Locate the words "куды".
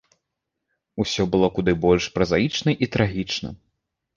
1.57-1.75